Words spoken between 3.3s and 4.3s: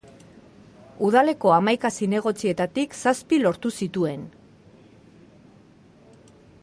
lortu zituen.